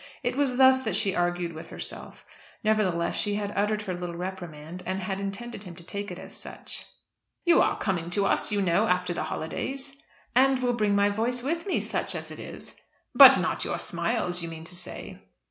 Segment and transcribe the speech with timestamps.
[0.23, 2.25] It was thus that she argued with herself.
[2.63, 6.33] Nevertheless she had uttered her little reprimand and had intended him to take it as
[6.35, 6.87] such.
[7.45, 10.01] "You are coming to us, you know, after the holidays."
[10.33, 12.77] "And will bring my voice with me, such as it is."
[13.13, 15.19] "But not your smiles, you mean to say."